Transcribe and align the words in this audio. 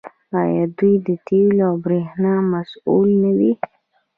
آیا 0.41 0.63
دوی 0.77 0.95
د 1.07 1.09
تیلو 1.27 1.61
او 1.69 1.75
بریښنا 1.83 2.33
مسوول 2.51 3.09
نه 3.23 3.31
دي؟ 3.39 3.51